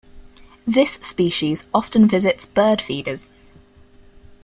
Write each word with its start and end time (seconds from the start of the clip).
This 0.65 0.93
species 1.03 1.67
often 1.75 2.07
visits 2.07 2.47
bird 2.47 2.81
feeders. 2.81 3.29